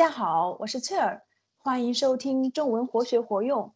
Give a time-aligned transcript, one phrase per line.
[0.00, 1.24] 家好，我是翠儿，
[1.58, 3.74] 欢迎收听中文活学活用。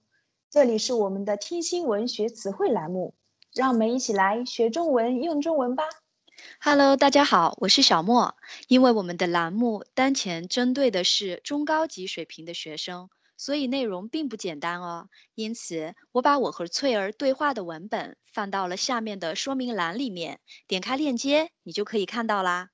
[0.48, 3.14] 这里是我们的听新闻学词汇栏目，
[3.52, 5.84] 让我们一起来学中文用中文吧。
[6.62, 8.36] Hello，大家好，我是小莫。
[8.68, 15.08] 因为我们的栏目当前针对的是中高级水平的学生，所以内容并不简单哦。
[15.34, 22.70] 因此，我把我和翠儿对话的文本放到了下面的说明栏里面，点开链接，你就可以看到啦。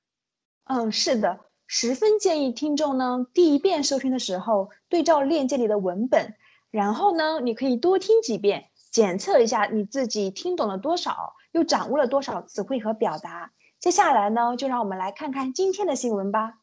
[0.66, 1.49] 嗯，是的。
[1.72, 6.34] 十分建议听众呢，第一遍收听的时候对照链接里的文本，
[6.72, 13.52] 然后呢，你可以多听几遍，检测一下你自己听懂了多少，又掌握了多少词汇和表达。
[13.78, 16.54] 接下来呢，就让我们来看看今天的新闻吧。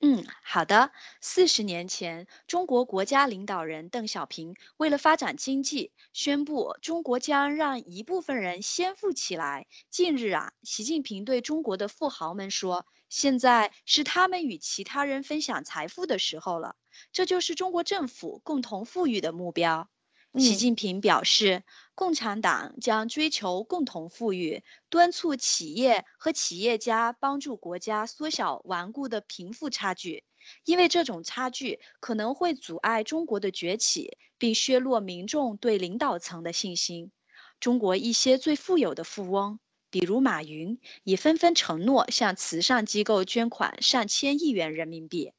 [0.00, 0.90] 嗯，好的。
[1.20, 9.68] 四十年前，中国国家领导人邓小平为了发展经济，宣布中国将让一部分人先富起来。
[9.88, 12.86] 近日啊，习近平对中国的富豪们说。
[13.08, 16.76] 现在是他们与其他人分享财富的时候了，
[17.12, 19.88] 这就是中国政府共同富裕的目标。
[20.36, 21.64] 习近平表示，
[21.94, 30.24] 共产党将追求共同富裕，敦促企业和企业家帮助国家缩小顽固的贫富差距，
[30.64, 37.10] 因为这种差距可能会阻碍中国的崛起，并削弱民众对领导层的信心。
[37.58, 39.58] 中国一些最富有的富翁。
[39.90, 45.32] 比如马云也纷纷承诺向慈善机构捐款上千亿元人民币。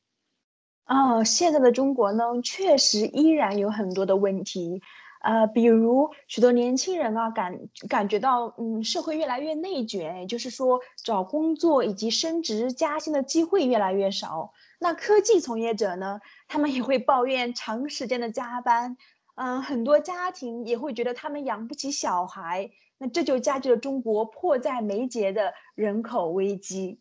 [0.86, 4.82] 哦，现在的中国呢，确实依然有很多的问题，
[5.22, 14.52] 呃，比如许多年轻人啊，感感觉到，嗯，社会越来越内卷，也就是说，找工作以及升职加薪的机会越来越少。
[14.80, 18.98] 那科技从业者呢，他们也会抱怨长时间的加班，
[19.36, 22.72] 嗯，很多家庭也会觉得他们养不起小孩。
[23.00, 27.00] 那这就加剧了中国迫在眉睫的人口危机。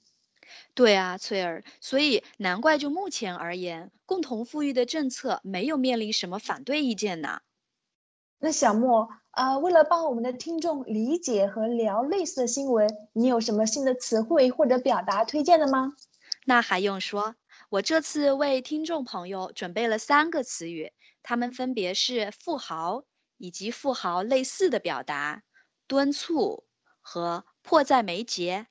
[0.75, 7.41] 对啊，翠儿，所以难怪就目前而言，共同富裕的政策没有面临什么反对意见呢。
[8.39, 15.93] 那小莫啊，为了帮我们的听众理解和聊类似的新闻，你有什么新的词汇或者表达推荐的吗？
[16.47, 17.35] 那还用说，
[17.69, 20.93] 我这次为听众朋友准备了三个词语，
[21.23, 23.03] 它们分别是富豪
[23.37, 25.43] 以及富豪类似的表达。
[25.89, 26.63] 敦促
[27.01, 28.69] 和迫在眉睫。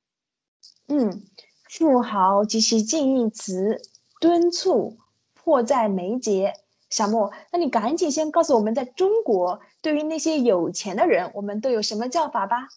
[0.87, 1.25] 嗯，
[1.69, 3.81] 富豪及其近义词，
[4.21, 4.99] 敦促、
[5.33, 6.53] 迫在眉睫。
[6.89, 12.69] 小莫，那你赶紧先告诉我们，在中国对于那些有钱的人，我们都有什么叫法吧？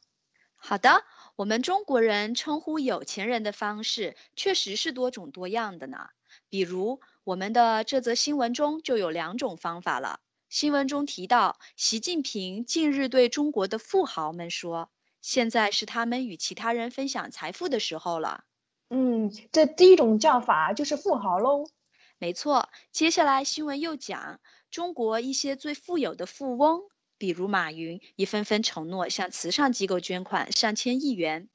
[0.57, 1.05] 好的，
[1.37, 6.09] 我们中国人称呼有钱人的方式确实是多种多样的呢。
[6.49, 10.19] 比如我们的这则新闻中就有两种方法了。
[10.51, 14.91] 新闻中提到，习近平近日对中国的富豪们说
[15.23, 18.43] ：“现在是他们与其他人分享财富的时候了。”
[18.91, 21.71] 嗯，这第一种叫法就是富豪喽。
[22.19, 24.41] 没错，接下来新闻又讲，
[24.73, 26.81] 中国一些最富有的富翁，
[27.17, 31.49] 比如马云，也纷纷承诺向慈善机构捐款上千亿元。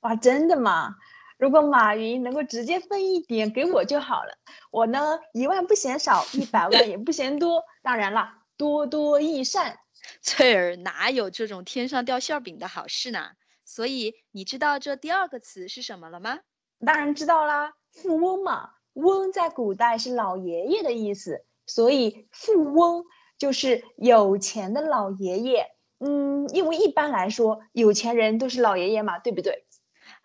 [0.00, 0.96] 哇，真的吗？
[1.38, 4.36] 如果马云能够直接分一点给我就好了，
[4.70, 7.64] 我呢一万不嫌少，一百万也不嫌多。
[7.80, 8.40] 当然了。
[8.62, 9.80] 多多益善，
[10.22, 13.30] 翠儿哪有这种天上掉馅饼的好事呢？
[13.64, 16.38] 所以你知道这第二个词是什么了吗？
[16.86, 23.04] 当然知道啦，富翁嘛，翁在古代是老爷爷的意思，所以富翁
[23.36, 25.72] 就是有钱的老爷爷。
[25.98, 29.64] 嗯，因为一般来说，有钱人都是老爷爷嘛，对不对？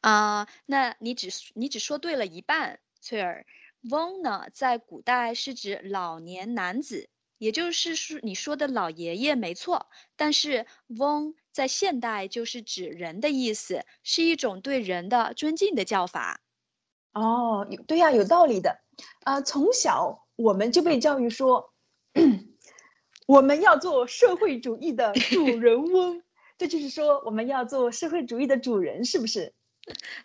[0.01, 3.47] 啊，那你只你只说对了一半，翠儿。
[3.89, 7.09] 翁呢，在古代是指老年男子。
[7.37, 16.41] 也就是说，你说的老爷爷没错，但是翁在现代就是指人的意思，是一种对人的尊敬的叫法。
[17.13, 18.79] 哦，对呀，有道理的。
[19.23, 21.73] 啊，从小我们就被教育说，
[23.27, 26.23] 我们要做社会主义的主人翁，
[26.57, 29.53] 这就是说我们要做社会主义的主人，是不是？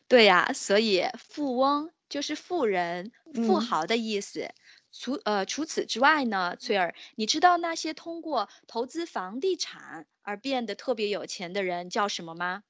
[0.09, 4.51] 对呀，所以富翁就是富人、富豪的意思。
[4.93, 12.63] 除呃除此之外呢，翠儿，你知道那些通过投资房地产而变得特别有钱的人叫什么吗？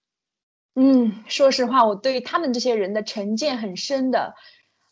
[0.75, 4.35] 嗯，说实话，我对他们这些人的成见很深的，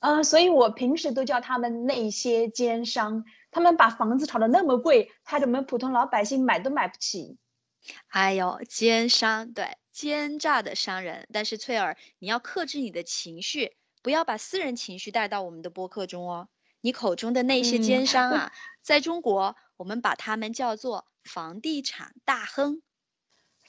[0.00, 3.24] 呃，所以我平时都叫他们那些奸商。
[3.52, 7.38] 他们把房子炒得那么贵，害得我们普通老百姓买都买不起。
[8.08, 11.26] 哎呦，奸商，对，奸诈的商人。
[11.32, 16.48] 但是翠儿，你要克制你的情绪，不要把私人情绪带到我们的播客中哦。
[16.80, 22.82] 你口中的那些奸商啊，在中国我们把他们叫做房地产大亨。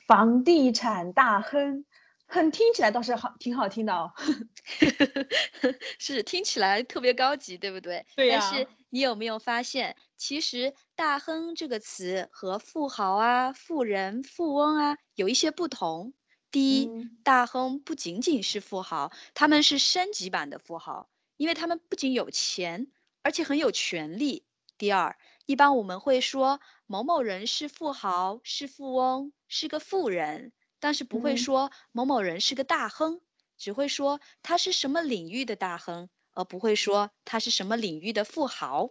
[0.08, 1.86] 房地产大亨，
[2.26, 4.12] 很听起来倒是好，挺好听的哦。
[6.00, 8.06] 是听起来特别高级，对不对？
[8.16, 8.40] 对呀。
[8.40, 16.14] 但是你有没有发现，其实“大亨”这个词和富豪啊、富人、富翁啊有一些不同。
[16.50, 16.90] 第一，
[17.24, 22.88] 大亨不仅仅是富豪，他们是升级版的富豪，因为他们不仅有钱，
[23.22, 24.46] 而且很有权利。
[24.78, 30.52] 第二，一般我们会说某某人是富豪、是富翁、是个富人。
[30.84, 33.22] 但是不会说某某人是个大亨，
[33.56, 38.90] 只会说他是什么领域的大亨，而不会说他是什么领域的富豪。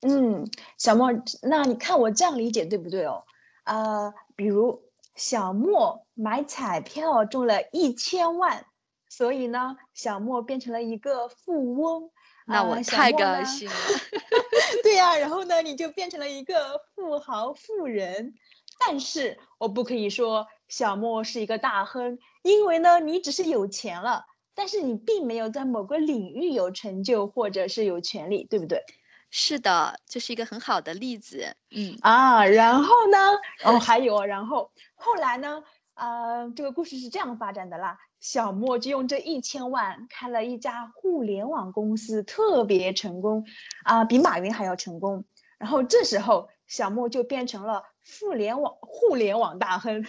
[0.00, 3.26] 嗯，小莫，那你看我这样理解对不对哦？
[3.64, 8.64] 呃，比如小莫买彩票中了一千万，
[9.10, 12.10] 所以呢，小莫变成了一个富翁。
[12.50, 13.74] 那我太高兴了。
[14.82, 18.34] 对呀，然后呢，你就变成了一个富豪富人。
[18.78, 20.46] 但是我不可以说。
[20.70, 24.24] 小莫是一个大亨，因为呢，你只是有钱了，
[24.54, 28.84] 但是你并没有在某个领域有成就或者是有权利，对不对？
[29.30, 31.56] 是的，这是一个很好的例子。
[31.72, 33.18] 嗯啊，然后呢？
[33.64, 35.64] 哦，还有，然后后来呢？
[35.94, 37.98] 啊，这个故事是这样发展的啦。
[38.20, 43.46] 小莫就用这一千万开了一家互联网公司，特别成功，
[43.84, 45.24] 啊，比马云还要成功。
[45.58, 47.82] 然后这时候，小莫就变成了
[48.20, 50.06] 互联网互联网大亨。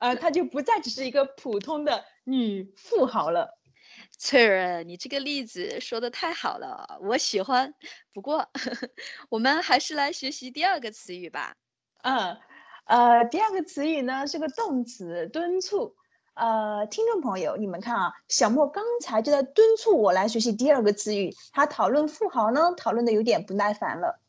[0.00, 3.58] 呃，他就不再只是一个普通的女富豪了。
[4.18, 7.74] 翠儿，你这个例子说的太好了，我喜欢。
[8.12, 8.50] 不过，
[9.30, 11.56] 我们还是来学习第二个词语吧。
[12.02, 12.38] 嗯，
[12.84, 15.96] 呃，第二个词语呢是个动词，敦促。
[16.34, 21.34] 呃，听众朋友，你们看啊，小莫刚才就在敦促我来学习第二个词语。
[21.52, 24.20] 他讨论富豪呢，讨论的有点不耐烦了。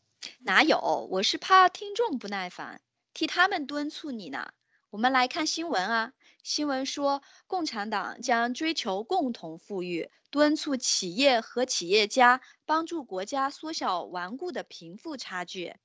[0.42, 1.08] 哪有？
[1.12, 2.80] 我是怕听众不耐烦，
[3.14, 4.50] 替他们敦促你呢。
[4.92, 6.14] 我们来看新闻啊，
[6.44, 15.76] 新闻说，共产党将追求共同富裕，敦促企业和企业家帮助国家缩小顽固的贫富差距。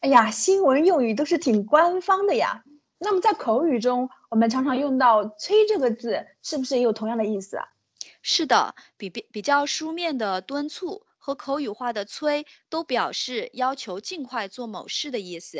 [0.00, 2.64] 哎呀，新闻用语都是挺官方的呀。
[3.04, 7.68] 那么在口语中，我们常常用到“催”这个字，是不是也有同样的意思啊？
[8.22, 15.58] 是的，比比比较书面的敦促和口语化的催，都表示要求尽快做某事的意思。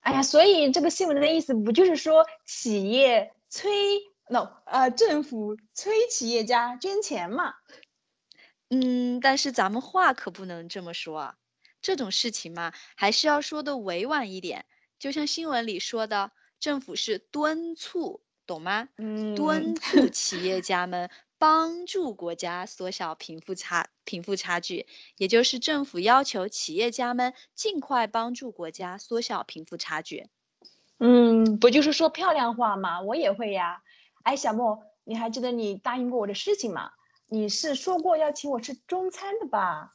[0.00, 3.70] 哎呀，所以这个新闻的意思不就是说企业催
[4.30, 7.54] ，no，呃，政府催企业家捐钱嘛？
[8.70, 11.34] 嗯，但是咱们话可不能这么说啊，
[11.82, 14.64] 这种事情嘛，还是要说的委婉一点。
[14.98, 16.32] 就像新闻里说的，
[16.64, 18.88] 政府是敦促，懂吗？
[18.96, 21.10] 嗯，敦促 企业家们。
[21.36, 24.86] 帮助国家缩小贫富差贫富差距，
[25.18, 30.30] 也就是政府要求企业家们尽快帮助国家缩小贫富差距。
[30.98, 33.02] 嗯，不就是说漂亮话吗？
[33.02, 33.82] 我也会呀。
[34.22, 36.92] 哎，小莫，你还记得你答应过我的事情吗？
[37.26, 39.94] 你是说过要请我吃中餐的吧？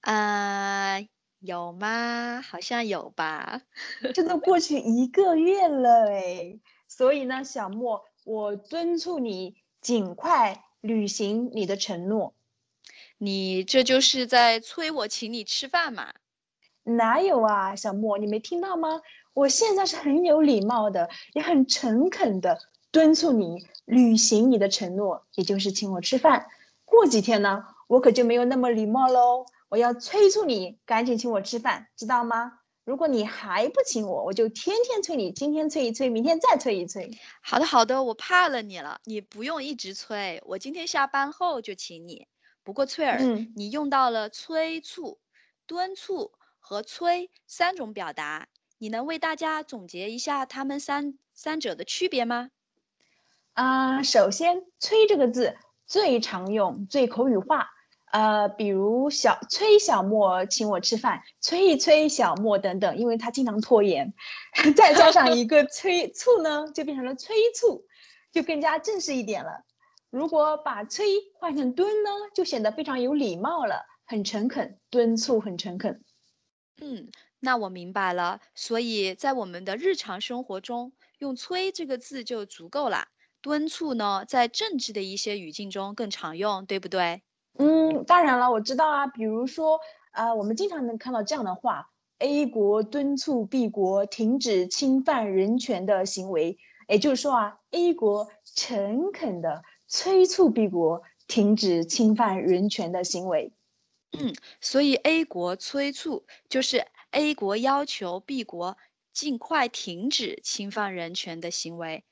[0.00, 0.98] 啊，
[1.42, 2.40] 有吗？
[2.40, 3.60] 好像有吧。
[4.14, 6.58] 这都过去一个月了哎，
[6.88, 10.64] 所以呢，小莫，我敦促你尽快。
[10.82, 12.34] 履行你的承诺，
[13.16, 16.12] 你这就是在催我请你吃饭嘛？
[16.82, 19.00] 哪有啊，小莫，你没听到吗？
[19.32, 22.58] 我现在是很有礼貌的，也很诚恳的
[22.90, 26.48] 敦促你履行你的承诺，也就是请我吃饭。
[26.84, 32.58] 过几天呢，我可就没有那么礼貌喽，我要催促你赶紧请我吃饭，知道吗？
[32.84, 37.10] 如果你还不请我，我就天天催你，今天催一催，明天再催一催。
[37.40, 42.26] 好的，好的，我怕了你了，你不用一直催，我今天下班后就请你。
[42.62, 43.18] 不过翠儿，
[43.56, 45.18] 你用到了催促、
[45.66, 52.50] 敦促和催三种表达，你能为大家总结一下他们三三者的区别吗？
[53.54, 57.70] 啊，首先“催”这个字最常用，最口语化。
[58.12, 64.12] 呃，比如小催小莫请我吃饭，催一催小莫等等，因为他经常拖延，
[64.76, 67.86] 再加上一个催促呢，就变成了催促，
[68.30, 69.64] 就更加正式一点了。
[70.10, 71.06] 如果把催
[71.38, 76.02] 换成敦呢，就显得非常有礼貌了，很诚恳，敦促很诚恳。
[76.82, 77.08] 嗯，
[77.40, 78.40] 那我明白了。
[78.54, 83.08] 所以在我们的日常生活中，用催这个字就足够了。
[83.40, 87.22] 敦促呢，在政治的一些语境中更常用，对不对？
[87.58, 89.06] 嗯，当然了，我知道啊。
[89.06, 89.80] 比如说，
[90.10, 96.58] 啊，我们经常能看到这样的话：A 国敦促 B 国停止侵犯人权的行为。
[96.88, 103.52] 也就是说啊，A 国诚恳的催促 B 国停止侵犯人权的行为。
[104.18, 108.76] 嗯，所以 A 国催促就是 A 国要求 B 国
[109.14, 112.04] 尽快停止侵犯人权的行为。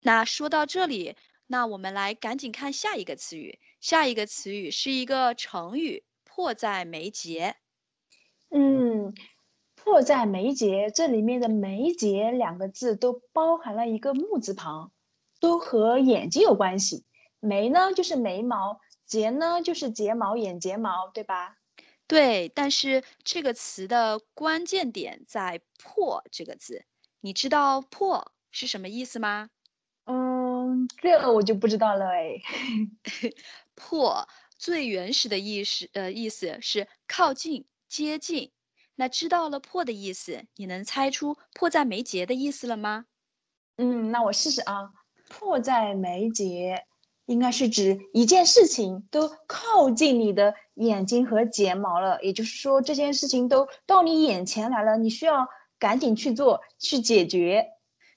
[0.00, 1.14] 那说到这里，
[1.46, 3.60] 那我们来赶紧看下一个词语。
[3.84, 7.56] 下一个词语是一个成语，迫在眉睫。
[8.48, 9.12] 嗯，
[9.74, 14.90] 迫在眉睫，这里面的眉睫两个字都包含了一个木字旁，
[15.38, 17.04] 都和眼睛有关系。
[17.40, 21.58] 眉呢就是眉毛，睫呢就是睫毛、眼睫毛，对吧？
[22.06, 26.86] 对，但是这个词的关键点在“破”这个字，
[27.20, 29.50] 你知道“破”是什么意思吗？
[30.84, 32.40] 嗯，这个我就不知道了哎。
[33.74, 38.50] 破最原始的意思，呃，意思是靠近、接近。
[38.96, 43.06] 那知道了“破”的意思，你能猜出“迫在眉睫”的意思了吗？
[43.76, 44.92] 嗯，那我试试啊
[45.28, 46.84] ，“迫在眉睫”。
[47.26, 55.48] 应该是指一件事情都靠近你的眼睛和睫毛了，也就是说这件事情都到你眼前来了，你需要
[55.78, 57.70] 赶紧去做去解决。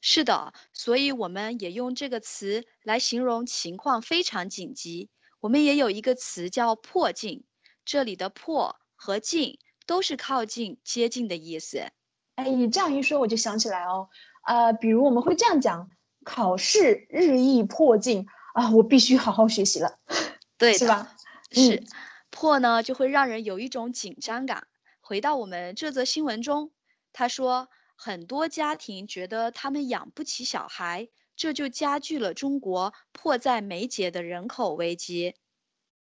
[0.09, 5.09] 是的，所以我们也用这个词来形容情况非常紧急。
[5.41, 7.43] 我们也有一个词叫“迫近”，
[7.83, 11.91] 这里的“迫”和“近”都是靠近、接近的意思。
[12.35, 14.07] 哎，你这样一说，我就想起来哦，
[14.45, 15.89] 呃，比如我们会这样讲：
[16.23, 18.27] 考试日益迫近。
[18.53, 19.99] 啊，我必须好好学习了，
[20.57, 21.17] 对，是吧？
[21.51, 21.83] 是，
[22.29, 24.67] 迫呢就会让人有一种紧张感。
[25.01, 26.71] 回到我们这则新闻中，
[27.11, 27.67] 他说
[27.99, 35.33] 很多家庭觉得他们养不起小孩，这就加剧了中国迫在眉睫的人口危机。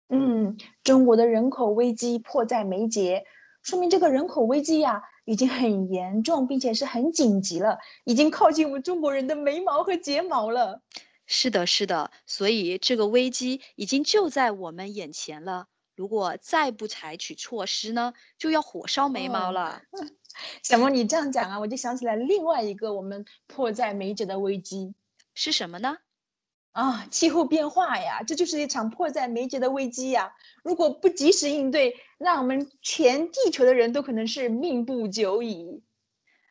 [0.10, 3.24] 嗯，中国的人口危机迫在眉睫，
[3.64, 10.82] 说明这个人口危机呀已经很严重，并且是很紧急了，已经靠近我们中国人的眉毛和睫毛了。
[11.28, 15.68] 是的，是的，所以这个危机已经就在我们眼前了。
[15.96, 19.84] 如果再不采取措施呢，就要火烧眉毛了。
[20.64, 24.94] 小莫，你这样讲啊，我就想起来另外一个我们迫在眉睫的危机
[25.34, 25.98] 是什么呢？
[26.72, 30.34] 啊，气候变化呀，这就是一场迫在眉睫的危机呀。
[30.64, 35.84] 如果不及时应对，那我们全地球的人都可能是命不久矣。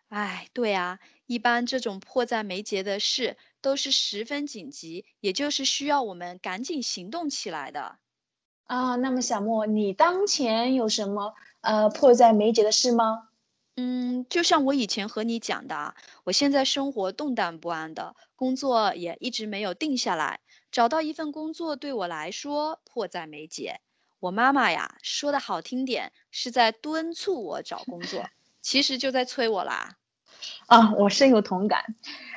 [0.08, 3.36] 哎，对啊，一般这种迫在眉睫的事。
[3.60, 7.98] 都是十分紧急，也就是需要我们赶紧行动起来的
[8.66, 8.94] 啊。
[8.94, 13.27] 那么小莫，你当前有什么呃迫在眉睫的事吗？
[13.80, 15.94] 嗯，就像我以前和你讲的，
[16.24, 20.40] 我现在生活动荡不安的，工作也一直没有定下来。
[20.72, 23.80] 找到一份工作对我来说迫在眉睫。
[24.18, 28.28] 我妈妈呀，说的好听点是在敦促我找工作，
[28.60, 29.97] 其实就在催我啦。
[30.66, 31.82] 啊，我深有同感，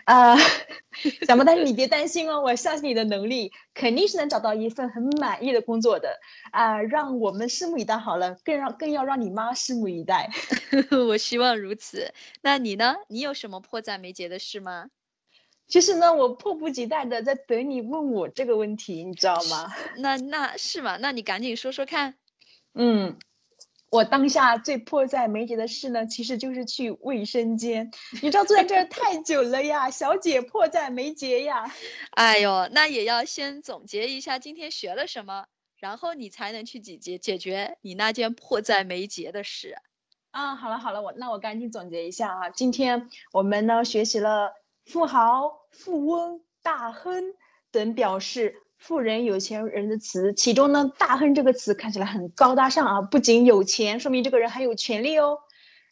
[0.06, 0.36] 啊，
[1.28, 6.20] 小莫，但是你别担心哦，我相信你的能力，肯定是能找到一份很满意的工作的，
[6.52, 10.30] 啊，让我们拭目以待好了，更让更要让你妈拭目以待，
[11.10, 12.14] 我希望如此。
[12.42, 12.96] 那你呢？
[13.10, 14.88] 你有什么迫在眉睫的事吗？
[15.68, 19.74] 其实呢，我迫不及待的在等你问我这个问题，你知道吗？
[19.98, 20.98] 那那是吗？
[21.00, 22.16] 那你赶紧说说看。
[22.74, 23.18] 嗯。
[23.92, 27.92] 我当下最迫在眉睫的事呢，其实就是去卫生间。
[28.22, 31.70] 你知道坐在这儿太久了呀，小姐迫在眉睫呀。
[32.12, 39.76] 哎呦，那也要先总结一下今天学了什么，然后你才能去解决解决你那件迫在眉睫的事。
[40.32, 42.50] 啊，好了好了，我那我赶紧总结一下啊。
[42.50, 44.54] 今天我们呢学习了
[44.86, 47.34] 富豪、富翁、大亨
[47.72, 48.61] 等表示。
[48.82, 55.38] 富人、有钱人的词，其中呢，“大亨”这个词看起来很高大上啊，不仅有钱，说明这个人还有权利哦。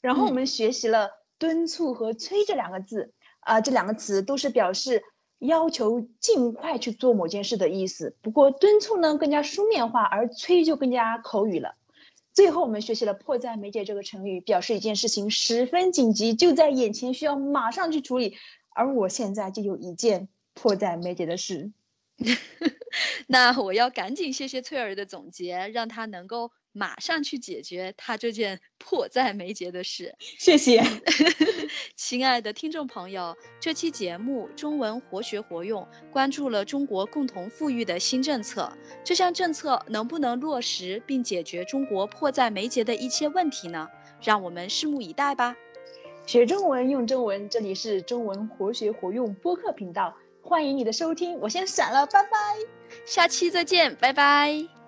[0.02, 5.04] 然后我们学习了“敦促”和“催”这两个字，啊，这两个词都是表示
[5.38, 8.16] 要求尽快去做某件事的意思。
[8.24, 11.76] 不过“敦促”呢更加书面化，而“催”就更加口语了。
[12.34, 18.36] 最后我们学习了“迫在眉睫”这个成语，表示一件事情十分紧急，就在眼前，需要马上去处理。
[18.72, 21.72] 而我现在就有一件迫在眉睫的事。
[23.28, 30.16] 那我要赶紧谢谢翠儿的总结，让她能够马上去解决她这件迫在眉睫的事。
[30.20, 30.84] 谢谢，
[31.96, 38.72] 亲爱的听众朋友，这期节目中文活学活用关注了中国共同富裕的新政策，
[39.04, 43.88] 这项政策能不能落实并解决中国迫在眉睫的一切问题呢？
[44.22, 45.56] 让我们拭目以待吧。
[46.26, 50.18] 学中文用中文，这里是中文活学活用播客频道。
[50.42, 52.30] 欢迎你的收听，我先闪了，拜拜，
[53.06, 54.79] 下期再见，拜拜。